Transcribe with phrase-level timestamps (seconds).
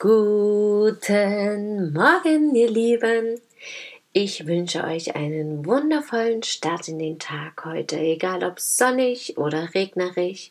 [0.00, 3.40] Guten Morgen, ihr Lieben.
[4.12, 10.50] Ich wünsche euch einen wundervollen Start in den Tag heute, egal ob sonnig oder regnerisch,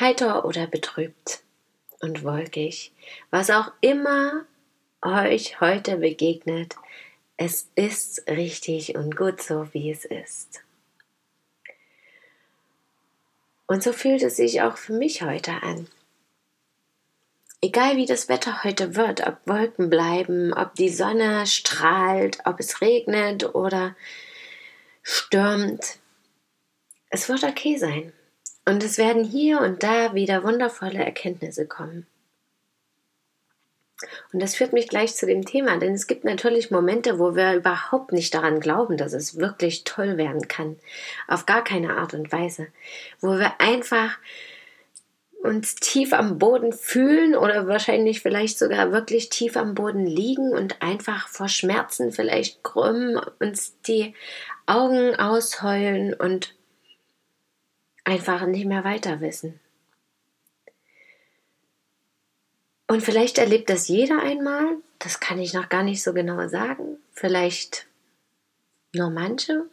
[0.00, 1.42] heiter oder betrübt
[2.00, 2.92] und wolkig,
[3.30, 4.46] was auch immer
[5.02, 6.76] euch heute begegnet,
[7.36, 10.62] es ist richtig und gut so, wie es ist.
[13.66, 15.88] Und so fühlt es sich auch für mich heute an.
[17.60, 22.82] Egal wie das Wetter heute wird, ob Wolken bleiben, ob die Sonne strahlt, ob es
[22.82, 23.96] regnet oder
[25.02, 25.98] stürmt,
[27.08, 28.12] es wird okay sein.
[28.66, 32.06] Und es werden hier und da wieder wundervolle Erkenntnisse kommen.
[34.32, 37.54] Und das führt mich gleich zu dem Thema, denn es gibt natürlich Momente, wo wir
[37.54, 40.76] überhaupt nicht daran glauben, dass es wirklich toll werden kann.
[41.28, 42.68] Auf gar keine Art und Weise.
[43.20, 44.18] Wo wir einfach
[45.44, 50.80] uns tief am Boden fühlen oder wahrscheinlich vielleicht sogar wirklich tief am Boden liegen und
[50.80, 54.14] einfach vor Schmerzen vielleicht krümmen, uns die
[54.66, 56.54] Augen ausheulen und
[58.04, 59.60] einfach nicht mehr weiter wissen.
[62.94, 66.98] Und vielleicht erlebt das jeder einmal, das kann ich noch gar nicht so genau sagen,
[67.10, 67.88] vielleicht
[68.92, 69.68] nur manche.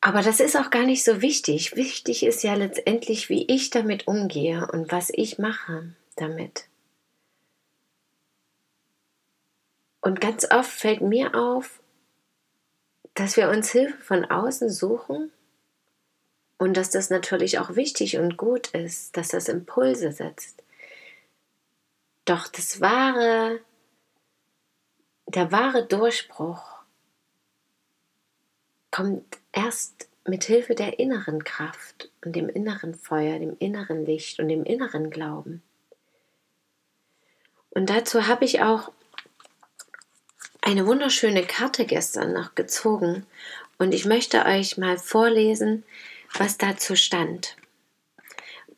[0.00, 1.76] Aber das ist auch gar nicht so wichtig.
[1.76, 6.64] Wichtig ist ja letztendlich, wie ich damit umgehe und was ich mache damit.
[10.00, 11.78] Und ganz oft fällt mir auf,
[13.14, 15.30] dass wir uns Hilfe von außen suchen
[16.58, 20.62] und dass das natürlich auch wichtig und gut ist, dass das Impulse setzt.
[22.24, 23.60] Doch das wahre,
[25.26, 26.76] der wahre Durchbruch
[28.90, 34.48] kommt erst mit Hilfe der inneren Kraft und dem inneren Feuer, dem inneren Licht und
[34.48, 35.62] dem inneren Glauben.
[37.70, 38.90] Und dazu habe ich auch
[40.62, 43.26] eine wunderschöne Karte gestern noch gezogen
[43.78, 45.84] und ich möchte euch mal vorlesen,
[46.34, 47.56] was dazu stand,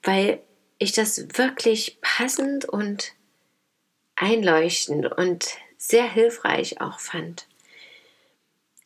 [0.03, 0.43] weil
[0.79, 3.15] ich das wirklich passend und
[4.17, 7.47] einleuchtend und sehr hilfreich auch fand.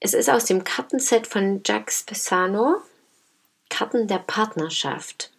[0.01, 2.83] Es ist aus dem Kartenset von Jacques Pisano,
[3.71, 5.33] Karten der Partnerschaft.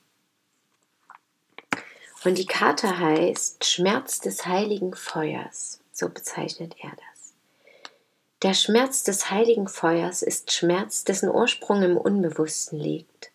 [2.24, 7.13] Und die Karte heißt Schmerz des heiligen Feuers, so bezeichnet er das.
[8.44, 13.32] Der Schmerz des heiligen Feuers ist Schmerz, dessen Ursprung im Unbewussten liegt.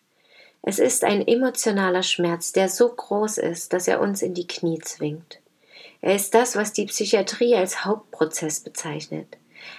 [0.61, 4.77] Es ist ein emotionaler Schmerz, der so groß ist, dass er uns in die Knie
[4.77, 5.39] zwingt.
[6.01, 9.37] Er ist das, was die Psychiatrie als Hauptprozess bezeichnet.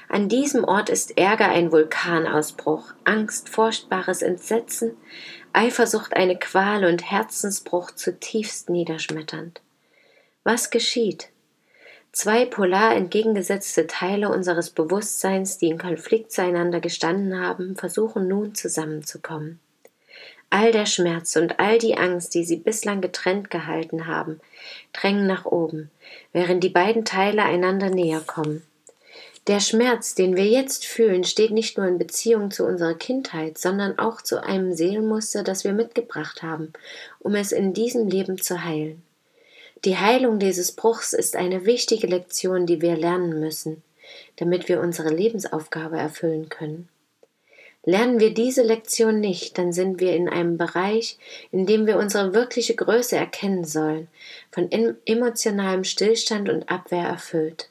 [0.08, 4.96] An diesem Ort ist Ärger ein Vulkanausbruch, Angst furchtbares Entsetzen,
[5.52, 9.60] Eifersucht eine Qual und Herzensbruch zutiefst niederschmetternd.
[10.42, 11.28] Was geschieht?
[12.12, 19.60] Zwei polar entgegengesetzte Teile unseres Bewusstseins, die in Konflikt zueinander gestanden haben, versuchen nun zusammenzukommen.
[20.52, 24.40] All der Schmerz und all die Angst, die sie bislang getrennt gehalten haben,
[24.92, 25.92] drängen nach oben,
[26.32, 28.64] während die beiden Teile einander näher kommen.
[29.46, 33.98] Der Schmerz, den wir jetzt fühlen, steht nicht nur in Beziehung zu unserer Kindheit, sondern
[33.98, 36.72] auch zu einem Seelenmuster, das wir mitgebracht haben,
[37.20, 39.02] um es in diesem Leben zu heilen.
[39.86, 43.82] Die Heilung dieses Bruchs ist eine wichtige Lektion, die wir lernen müssen,
[44.36, 46.90] damit wir unsere Lebensaufgabe erfüllen können.
[47.84, 51.16] Lernen wir diese Lektion nicht, dann sind wir in einem Bereich,
[51.50, 54.08] in dem wir unsere wirkliche Größe erkennen sollen,
[54.50, 54.70] von
[55.06, 57.69] emotionalem Stillstand und Abwehr erfüllt.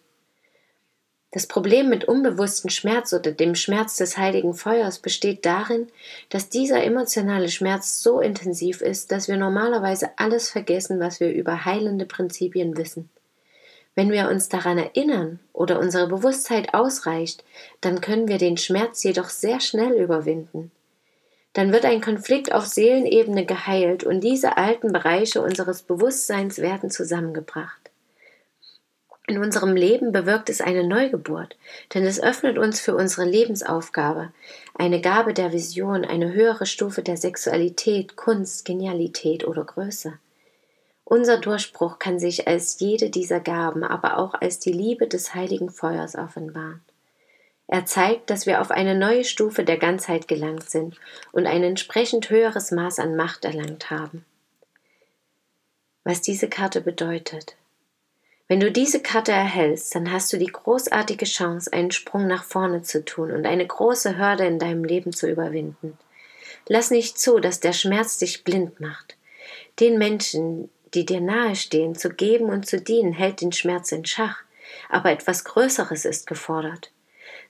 [1.31, 5.87] Das Problem mit unbewusstem Schmerz oder dem Schmerz des heiligen Feuers besteht darin,
[6.29, 11.65] dass dieser emotionale Schmerz so intensiv ist, dass wir normalerweise alles vergessen, was wir über
[11.65, 13.09] heilende Prinzipien wissen.
[13.93, 17.43] Wenn wir uns daran erinnern oder unsere Bewusstheit ausreicht,
[17.81, 20.71] dann können wir den Schmerz jedoch sehr schnell überwinden.
[21.53, 27.88] Dann wird ein Konflikt auf Seelenebene geheilt und diese alten Bereiche unseres Bewusstseins werden zusammengebracht.
[29.29, 31.55] In unserem Leben bewirkt es eine Neugeburt,
[31.93, 34.33] denn es öffnet uns für unsere Lebensaufgabe,
[34.73, 40.13] eine Gabe der Vision, eine höhere Stufe der Sexualität, Kunst, Genialität oder Größe.
[41.03, 45.69] Unser Durchbruch kann sich als jede dieser Gaben, aber auch als die Liebe des heiligen
[45.69, 46.81] Feuers offenbaren.
[47.67, 50.95] Er zeigt, dass wir auf eine neue Stufe der Ganzheit gelangt sind
[51.31, 54.25] und ein entsprechend höheres Maß an Macht erlangt haben.
[56.03, 57.58] Was diese Karte bedeutet.
[58.49, 62.81] Wenn du diese Karte erhältst, dann hast du die großartige Chance, einen Sprung nach vorne
[62.81, 65.95] zu tun und eine große Hürde in deinem Leben zu überwinden.
[66.67, 69.17] Lass nicht zu, dass der Schmerz dich blind macht.
[69.79, 74.41] Den Menschen, die dir nahestehen, zu geben und zu dienen, hält den Schmerz in Schach,
[74.89, 76.89] aber etwas Größeres ist gefordert.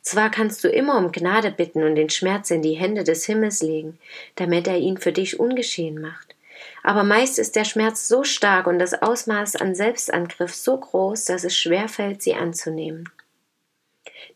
[0.02, 3.62] Zwar kannst du immer um Gnade bitten und den Schmerz in die Hände des Himmels
[3.62, 3.98] legen,
[4.36, 6.36] damit er ihn für dich ungeschehen macht.
[6.84, 11.44] Aber meist ist der Schmerz so stark und das Ausmaß an Selbstangriff so groß, dass
[11.44, 13.10] es schwer fällt, sie anzunehmen.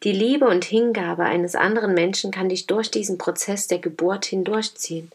[0.03, 5.11] Die Liebe und Hingabe eines anderen Menschen kann dich durch diesen Prozess der Geburt hindurchziehen.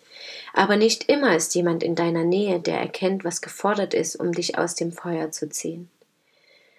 [0.54, 4.56] Aber nicht immer ist jemand in deiner Nähe, der erkennt, was gefordert ist, um dich
[4.56, 5.90] aus dem Feuer zu ziehen.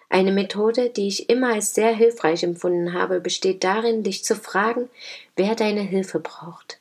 [0.08, 4.90] Eine Methode, die ich immer als sehr hilfreich empfunden habe, besteht darin, dich zu fragen,
[5.36, 6.79] wer deine Hilfe braucht.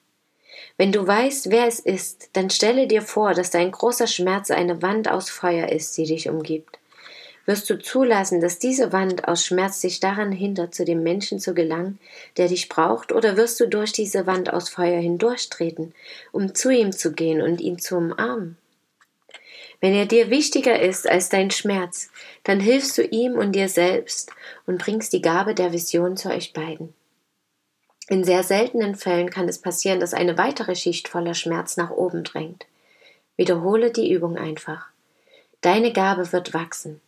[0.80, 4.82] Wenn du weißt, wer es ist, dann stelle dir vor, dass dein großer Schmerz eine
[4.82, 6.80] Wand aus Feuer ist, die dich umgibt.
[7.46, 11.54] Wirst du zulassen, dass diese Wand aus Schmerz dich daran hindert, zu dem Menschen zu
[11.54, 12.00] gelangen,
[12.38, 15.94] der dich braucht, oder wirst du durch diese Wand aus Feuer hindurchtreten,
[16.32, 18.56] um zu ihm zu gehen und ihn zu umarmen?
[19.82, 22.10] Wenn er dir wichtiger ist als dein Schmerz,
[22.46, 24.32] dann hilfst du ihm und dir selbst
[24.66, 26.94] und bringst die Gabe der Vision zu euch beiden.
[28.10, 32.24] In sehr seltenen Fällen kann es passieren, dass eine weitere Schicht voller Schmerz nach oben
[32.24, 32.66] drängt.
[33.38, 34.88] Wiederhole die Übung einfach.
[35.62, 37.02] Deine Gabe wird wachsen.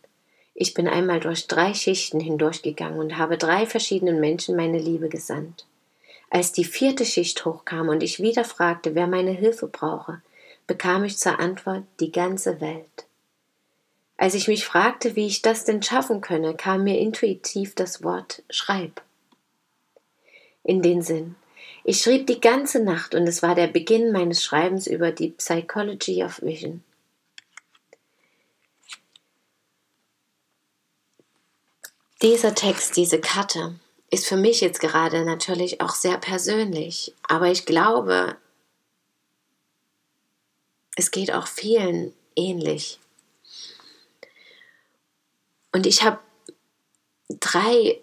[0.54, 5.66] Ich bin einmal durch drei Schichten hindurchgegangen und habe drei verschiedenen Menschen meine Liebe gesandt.
[6.30, 10.22] Als die vierte Schicht hochkam und ich wieder fragte, wer meine Hilfe brauche,
[10.68, 13.06] bekam ich zur Antwort die ganze Welt.
[14.16, 18.44] Als ich mich fragte, wie ich das denn schaffen könne, kam mir intuitiv das Wort
[18.50, 19.02] Schreib.
[20.64, 21.34] In den Sinn.
[21.84, 26.22] Ich schrieb die ganze Nacht und es war der Beginn meines Schreibens über die Psychology
[26.22, 26.84] of Vision.
[32.22, 33.74] Dieser Text, diese Karte,
[34.12, 38.36] ist für mich jetzt gerade natürlich auch sehr persönlich, aber ich glaube,
[40.94, 43.00] es geht auch vielen ähnlich.
[45.72, 46.20] Und ich habe
[47.28, 47.98] drei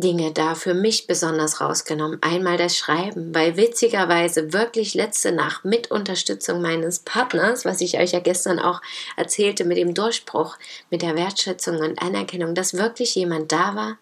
[0.00, 2.22] Dinge da für mich besonders rausgenommen.
[2.22, 8.12] Einmal das Schreiben, weil witzigerweise wirklich letzte Nacht mit Unterstützung meines Partners, was ich euch
[8.12, 8.80] ja gestern auch
[9.16, 10.56] erzählte mit dem Durchbruch,
[10.90, 13.98] mit der Wertschätzung und Anerkennung, dass wirklich jemand da war,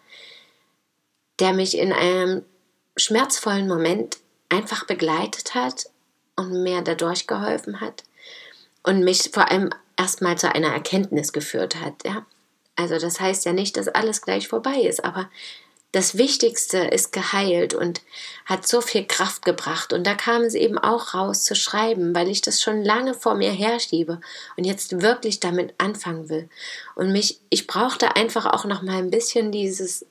[1.40, 2.44] der mich in einem
[2.96, 4.18] schmerzvollen Moment
[4.48, 5.86] einfach begleitet hat
[6.36, 8.04] und mir dadurch geholfen hat
[8.82, 12.04] und mich vor allem erstmal zu einer Erkenntnis geführt hat.
[12.04, 12.26] Ja?
[12.76, 15.30] Also das heißt ja nicht, dass alles gleich vorbei ist, aber
[15.96, 18.02] das Wichtigste ist geheilt und
[18.44, 19.94] hat so viel Kraft gebracht.
[19.94, 23.34] Und da kam es eben auch raus zu schreiben, weil ich das schon lange vor
[23.34, 24.20] mir herschiebe
[24.58, 26.50] und jetzt wirklich damit anfangen will.
[26.96, 30.04] Und mich, ich brauchte einfach auch noch mal ein bisschen dieses,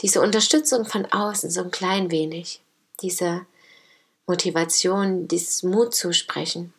[0.00, 2.62] diese Unterstützung von außen, so ein klein wenig.
[3.02, 3.44] Diese
[4.26, 6.72] Motivation, dieses Mut zu sprechen.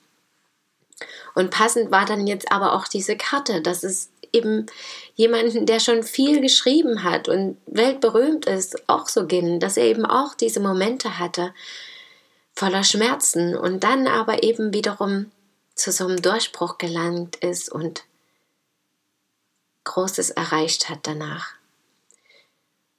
[1.36, 4.68] Und passend war dann jetzt aber auch diese Karte, dass es eben
[5.16, 10.06] jemanden, der schon viel geschrieben hat und weltberühmt ist, auch so ging, dass er eben
[10.06, 11.54] auch diese Momente hatte
[12.54, 15.32] voller Schmerzen und dann aber eben wiederum
[15.76, 18.04] zu so einem Durchbruch gelangt ist und
[19.86, 21.59] Großes erreicht hat danach.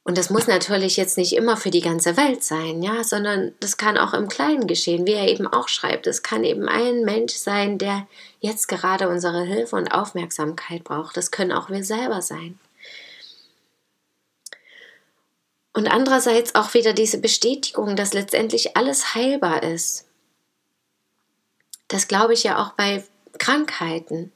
[0.02, 3.76] Und das muss natürlich jetzt nicht immer für die ganze Welt sein, ja, sondern das
[3.76, 6.06] kann auch im Kleinen geschehen, wie er eben auch schreibt.
[6.06, 8.06] Es kann eben ein Mensch sein, der
[8.40, 11.16] jetzt gerade unsere Hilfe und Aufmerksamkeit braucht.
[11.16, 12.58] Das können auch wir selber sein.
[15.74, 20.06] Und andererseits auch wieder diese Bestätigung, dass letztendlich alles heilbar ist.
[21.88, 23.04] Das glaube ich ja auch bei
[23.38, 24.32] Krankheiten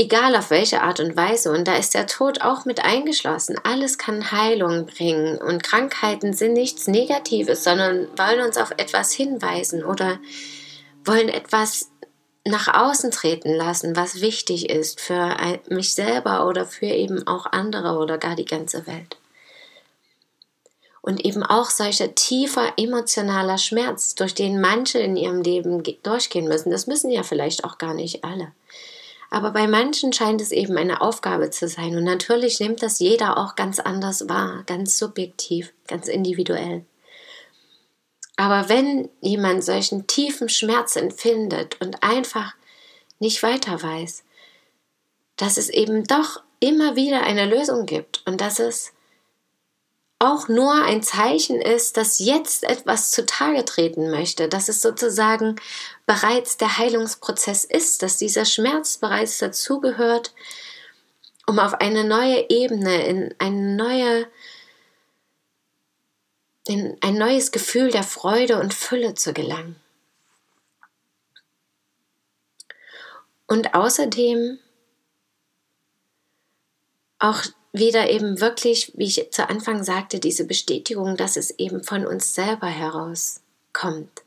[0.00, 1.52] egal auf welche Art und Weise.
[1.52, 3.56] Und da ist der Tod auch mit eingeschlossen.
[3.62, 5.36] Alles kann Heilung bringen.
[5.36, 10.18] Und Krankheiten sind nichts Negatives, sondern wollen uns auf etwas hinweisen oder
[11.04, 11.90] wollen etwas
[12.46, 15.36] nach außen treten lassen, was wichtig ist für
[15.68, 19.18] mich selber oder für eben auch andere oder gar die ganze Welt.
[21.02, 26.70] Und eben auch solcher tiefer emotionaler Schmerz, durch den manche in ihrem Leben durchgehen müssen.
[26.70, 28.52] Das müssen ja vielleicht auch gar nicht alle.
[29.30, 31.96] Aber bei manchen scheint es eben eine Aufgabe zu sein.
[31.96, 36.84] Und natürlich nimmt das jeder auch ganz anders wahr, ganz subjektiv, ganz individuell.
[38.36, 42.54] Aber wenn jemand solchen tiefen Schmerz empfindet und einfach
[43.20, 44.24] nicht weiter weiß,
[45.36, 48.92] dass es eben doch immer wieder eine Lösung gibt und dass es
[50.20, 55.56] auch nur ein Zeichen ist, dass jetzt etwas zutage treten möchte, dass es sozusagen
[56.04, 60.34] bereits der Heilungsprozess ist, dass dieser Schmerz bereits dazugehört,
[61.46, 64.28] um auf eine neue Ebene, in eine neue,
[66.66, 69.80] in ein neues Gefühl der Freude und Fülle zu gelangen.
[73.46, 74.58] Und außerdem
[77.18, 82.06] auch wieder eben wirklich, wie ich zu Anfang sagte, diese Bestätigung, dass es eben von
[82.06, 84.22] uns selber herauskommt.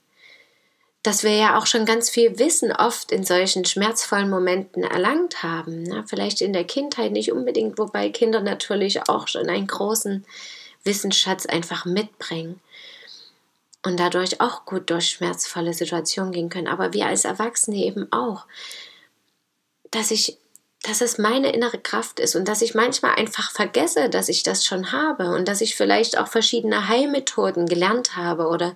[1.01, 5.83] Dass wir ja auch schon ganz viel Wissen oft in solchen schmerzvollen Momenten erlangt haben.
[5.83, 6.05] Ne?
[6.07, 10.25] Vielleicht in der Kindheit nicht unbedingt, wobei Kinder natürlich auch schon einen großen
[10.85, 12.61] Wissensschatz einfach mitbringen
[13.85, 16.67] und dadurch auch gut durch schmerzvolle Situationen gehen können.
[16.67, 18.45] Aber wir als Erwachsene eben auch.
[19.91, 20.37] Dass ich
[20.83, 24.65] dass es meine innere Kraft ist und dass ich manchmal einfach vergesse, dass ich das
[24.65, 28.75] schon habe und dass ich vielleicht auch verschiedene Heilmethoden gelernt habe oder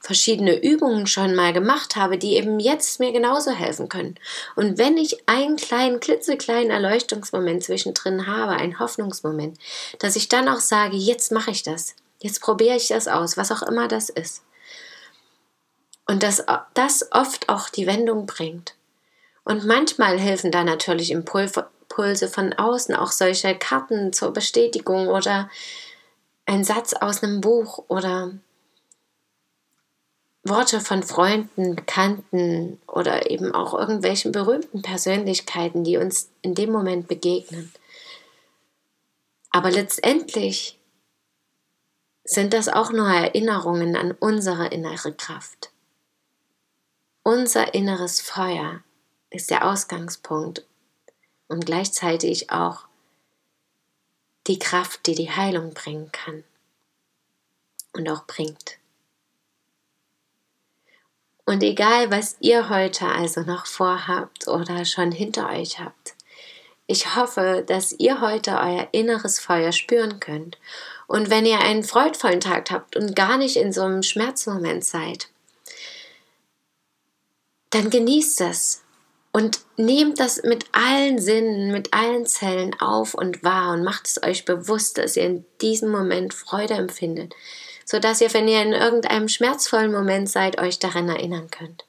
[0.00, 4.16] verschiedene Übungen schon mal gemacht habe, die eben jetzt mir genauso helfen können.
[4.56, 9.58] Und wenn ich einen kleinen, klitzekleinen Erleuchtungsmoment zwischendrin habe, einen Hoffnungsmoment,
[10.00, 13.52] dass ich dann auch sage, jetzt mache ich das, jetzt probiere ich das aus, was
[13.52, 14.42] auch immer das ist.
[16.06, 18.74] Und dass das oft auch die Wendung bringt.
[19.48, 25.48] Und manchmal helfen da natürlich Impulse von außen, auch solche Karten zur Bestätigung oder
[26.44, 28.32] ein Satz aus einem Buch oder
[30.44, 37.08] Worte von Freunden, Bekannten oder eben auch irgendwelchen berühmten Persönlichkeiten, die uns in dem Moment
[37.08, 37.72] begegnen.
[39.48, 40.78] Aber letztendlich
[42.22, 45.70] sind das auch nur Erinnerungen an unsere innere Kraft,
[47.22, 48.82] unser inneres Feuer,
[49.30, 50.64] ist der Ausgangspunkt
[51.48, 52.86] und gleichzeitig auch
[54.46, 56.44] die Kraft, die die Heilung bringen kann
[57.92, 58.78] und auch bringt.
[61.44, 66.14] Und egal, was ihr heute also noch vorhabt oder schon hinter euch habt,
[66.86, 70.58] ich hoffe, dass ihr heute euer inneres Feuer spüren könnt.
[71.06, 75.28] Und wenn ihr einen freudvollen Tag habt und gar nicht in so einem Schmerzmoment seid,
[77.70, 78.82] dann genießt es
[79.32, 84.22] und nehmt das mit allen Sinnen, mit allen Zellen auf und wahr und macht es
[84.22, 87.34] euch bewusst, dass ihr in diesem Moment Freude empfindet,
[87.84, 91.84] sodass ihr, wenn ihr in irgendeinem schmerzvollen Moment seid, euch daran erinnern könnt.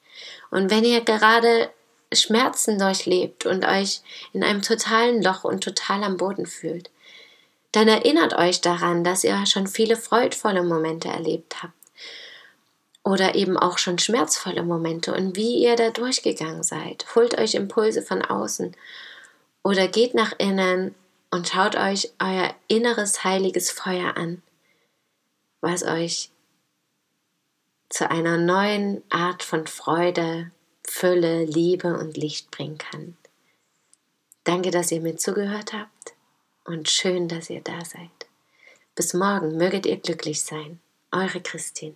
[0.52, 1.70] Und wenn ihr gerade
[2.14, 4.02] Schmerzen durchlebt und euch
[4.34, 6.90] in einem totalen Loch und total am Boden fühlt,
[7.72, 11.79] dann erinnert euch daran, dass ihr schon viele freudvolle Momente erlebt habt
[13.04, 17.06] oder eben auch schon schmerzvolle Momente und wie ihr da durchgegangen seid.
[17.16, 18.76] Holt euch Impulse von außen
[19.64, 20.96] oder geht nach innen
[21.32, 24.42] und schaut euch euer inneres heiliges Feuer an,
[25.62, 26.32] was euch
[27.90, 30.52] zu einer neuen Art von Freude,
[30.88, 33.18] Fülle, Liebe und Licht bringen kann.
[34.44, 36.14] Danke, dass ihr mir zugehört habt
[36.66, 38.10] und schön, dass ihr da seid.
[38.96, 40.80] Bis morgen möget ihr glücklich sein.
[41.12, 41.96] Eure Christine.